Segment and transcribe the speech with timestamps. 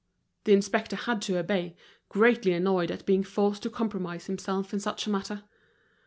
[0.45, 1.75] The inspector had to obey,
[2.09, 5.43] greatly annoyed at being forced to compromise himself in such a matter.